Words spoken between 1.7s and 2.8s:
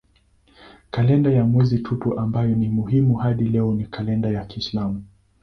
tupu ambayo ni